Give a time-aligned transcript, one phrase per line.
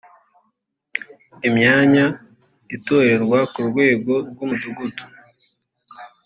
[1.47, 2.05] imyanya
[2.75, 5.03] itorerwa ku rwego rw umudugudu